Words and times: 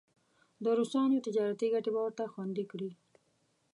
د 0.63 0.65
روسانو 0.79 1.17
تجارتي 1.27 1.67
ګټې 1.73 1.89
به 1.93 2.01
ورته 2.03 2.23
خوندي 2.33 2.65
کړي. 2.71 2.91